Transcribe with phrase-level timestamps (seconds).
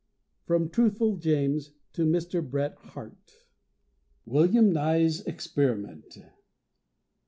[0.47, 2.41] From Truthful James to Mr.
[2.43, 3.45] Bret Harte.
[4.25, 6.17] WILLIAM NYE'S EXPERIMENT.